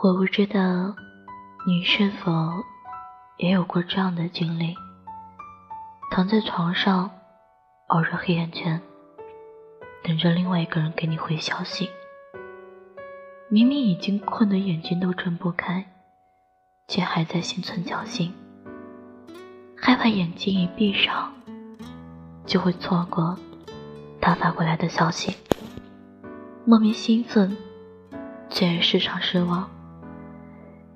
[0.00, 0.94] 我不知道
[1.66, 2.30] 你是否
[3.36, 4.76] 也有过这样的经历：
[6.08, 7.10] 躺在床上，
[7.88, 8.80] 熬着黑眼圈，
[10.04, 11.90] 等着另外一个人给你回消息。
[13.48, 15.84] 明明已经困得眼睛都睁不开，
[16.86, 18.32] 却还在心存侥幸，
[19.76, 21.32] 害怕眼睛一闭上
[22.46, 23.36] 就会错过
[24.20, 25.36] 他发过来的消息，
[26.64, 27.56] 莫名兴奋，
[28.48, 29.68] 却也时常失望。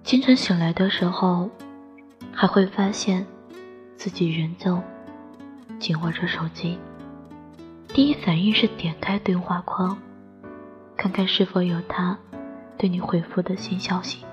[0.04, 1.48] 清晨醒来的时候，
[2.32, 3.24] 还会发现
[3.96, 4.78] 自己仍旧
[5.78, 6.78] 紧握着手机。
[7.88, 9.96] 第一反应是点开对话框，
[10.96, 12.18] 看看是否有他
[12.76, 14.24] 对你回复的新消息，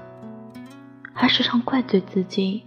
[1.13, 2.63] 还时常怪罪自己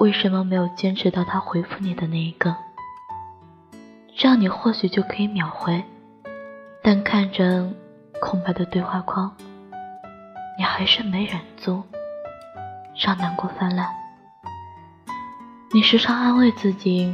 [0.00, 2.54] 为什么没有坚持到他回复你的那一个。
[4.16, 5.82] 这样你或许就可以秒回，
[6.82, 7.72] 但看着
[8.20, 9.34] 空白的对话框。
[10.56, 11.82] 你还是没忍住，
[12.96, 13.88] 让难过泛滥。
[15.72, 17.12] 你时常安慰自己，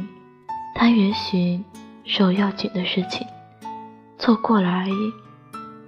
[0.75, 1.63] 他也许
[2.05, 3.25] 是有要紧的事情，
[4.19, 5.13] 错过了而已，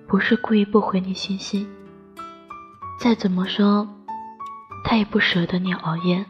[0.08, 1.68] 不是故意不回你信息。
[3.00, 3.88] 再怎么说，
[4.84, 6.26] 他也不舍得你熬夜。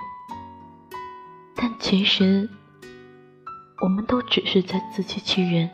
[1.56, 2.50] 但其实，
[3.82, 5.70] 我们都只是在自欺欺人，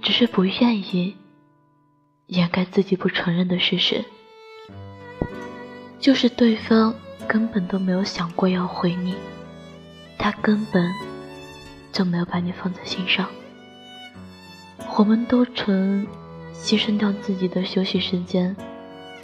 [0.00, 1.14] 只是不愿意
[2.28, 4.02] 掩盖自己不承认的事实。
[6.04, 6.94] 就是对方
[7.26, 9.14] 根本都没有想过要回你，
[10.18, 10.92] 他根本
[11.92, 13.26] 就没有把你放在心上。
[14.98, 16.06] 我们都曾
[16.52, 18.54] 牺牲掉自己的休息时间，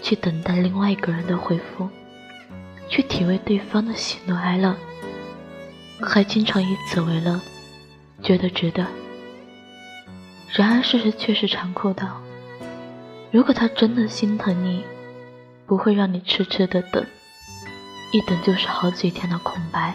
[0.01, 1.87] 去等待另外一个人的回复，
[2.89, 4.75] 去体味对方的喜怒哀乐，
[6.01, 7.39] 还经常以此为乐，
[8.23, 8.87] 觉得值得。
[10.55, 12.11] 然而事实却是残酷的，
[13.31, 14.83] 如果他真的心疼你。
[15.71, 17.07] 不会让你痴痴的等，
[18.11, 19.95] 一等就是好几天的空白。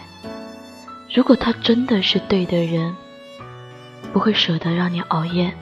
[1.14, 2.96] 如果他真的是对的人，
[4.10, 5.54] 不会舍得让你熬夜，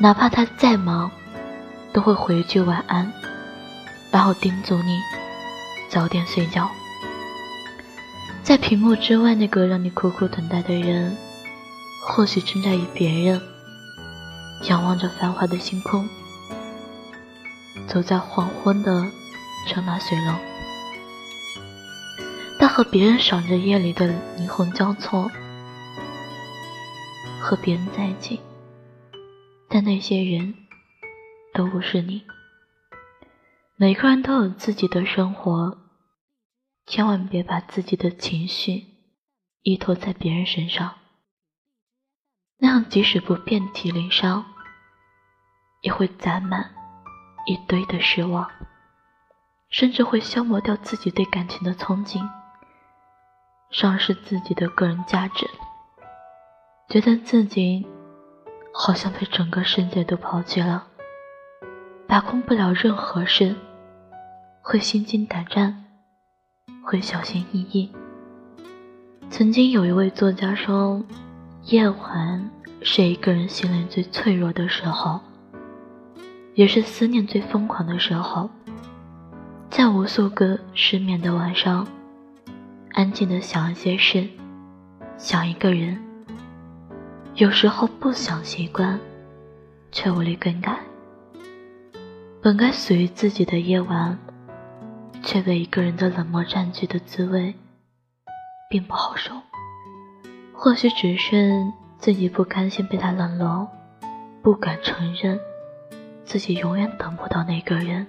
[0.00, 1.10] 哪怕他再忙，
[1.92, 3.12] 都会回一句晚安，
[4.10, 4.98] 然后叮嘱你
[5.90, 6.66] 早点睡觉。
[8.42, 11.14] 在屏幕之外，那个让你苦苦等待的人，
[12.06, 13.38] 或许正在与别人
[14.70, 16.08] 仰望着繁华的星空。
[17.88, 19.10] 走在黄昏的
[19.66, 20.38] 车马水龙，
[22.60, 24.06] 他和别人赏着夜里的
[24.36, 25.30] 霓虹交错，
[27.40, 28.40] 和别人在一起，
[29.70, 30.54] 但那些人
[31.54, 32.24] 都不是你。
[33.76, 35.78] 每个人都有自己的生活，
[36.86, 38.84] 千万别把自己的情绪
[39.62, 40.94] 依托在别人身上，
[42.58, 44.44] 那样即使不遍体鳞伤，
[45.80, 46.74] 也会攒满。
[47.48, 48.46] 一堆的失望，
[49.70, 52.28] 甚至会消磨掉自己对感情的憧憬，
[53.70, 55.48] 丧失自己的个人价值，
[56.90, 57.86] 觉得自己
[58.74, 60.88] 好像被整个世界都抛弃了，
[62.06, 63.56] 把控不了任何事，
[64.60, 65.86] 会心惊胆战，
[66.84, 67.90] 会小心翼翼。
[69.30, 71.02] 曾经有一位作家说，
[71.62, 72.50] 夜晚
[72.82, 75.22] 是一个人心灵最脆弱的时候。
[76.58, 78.50] 也是思念最疯狂的时候，
[79.70, 81.86] 在无数个失眠的晚上，
[82.94, 84.26] 安静的想一些事，
[85.16, 85.96] 想一个人。
[87.36, 88.98] 有时候不想习惯，
[89.92, 90.80] 却无力更改。
[92.42, 94.18] 本该属于自己的夜晚，
[95.22, 97.54] 却被一个人的冷漠占据的滋味，
[98.68, 99.32] 并不好受。
[100.52, 101.52] 或许只是
[101.98, 103.68] 自己不甘心被他冷落，
[104.42, 105.38] 不敢承认。
[106.28, 108.06] 自己永远等不到那个人，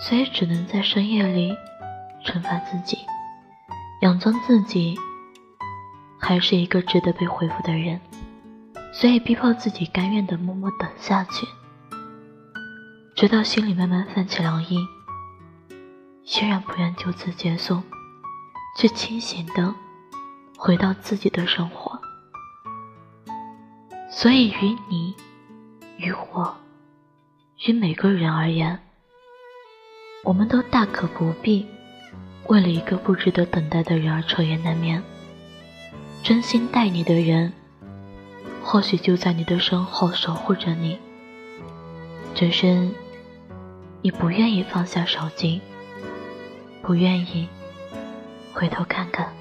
[0.00, 1.54] 所以只能在深夜里
[2.24, 2.96] 惩罚自己，
[4.00, 4.96] 佯装自己
[6.18, 8.00] 还是一个值得被回复的人，
[8.94, 11.46] 所以逼迫自己甘愿的默默等下去，
[13.14, 14.78] 直到心里慢慢泛起凉意，
[16.24, 17.82] 依然不愿就此结束，
[18.78, 19.74] 却清醒的
[20.56, 22.00] 回到自己的生活。
[24.08, 25.14] 所以与你，
[25.98, 26.56] 与我。
[27.64, 28.80] 于每个人而言，
[30.24, 31.64] 我们都大可不必
[32.48, 35.00] 为了一个不值得等待的人而彻夜难眠。
[36.24, 37.52] 真心待你的人，
[38.64, 40.98] 或许就在你的身后守护着你，
[42.34, 42.88] 只是
[44.00, 45.60] 你不愿意放下手机，
[46.82, 47.48] 不愿意
[48.52, 49.32] 回头看看。